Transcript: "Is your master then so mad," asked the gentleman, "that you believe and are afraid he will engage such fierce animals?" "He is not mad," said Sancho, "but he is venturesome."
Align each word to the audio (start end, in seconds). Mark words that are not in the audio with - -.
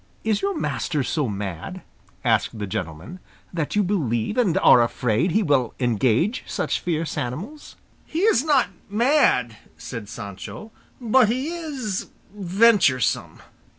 "Is 0.23 0.41
your 0.41 0.57
master 0.57 1.01
then 1.01 1.05
so 1.05 1.29
mad," 1.29 1.83
asked 2.25 2.57
the 2.57 2.65
gentleman, 2.65 3.19
"that 3.53 3.75
you 3.75 3.83
believe 3.83 4.35
and 4.35 4.57
are 4.57 4.81
afraid 4.81 5.29
he 5.29 5.43
will 5.43 5.75
engage 5.79 6.43
such 6.47 6.79
fierce 6.79 7.19
animals?" 7.19 7.75
"He 8.07 8.21
is 8.21 8.43
not 8.43 8.69
mad," 8.89 9.57
said 9.77 10.09
Sancho, 10.09 10.71
"but 10.99 11.29
he 11.29 11.49
is 11.49 12.09
venturesome." 12.35 13.41